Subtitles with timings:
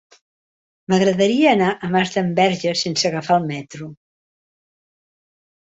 [0.93, 3.95] M'agradaria anar a Masdenverge sense agafar el metro.